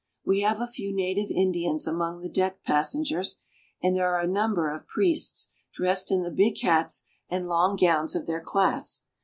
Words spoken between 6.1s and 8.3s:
in the big hats and long gowns of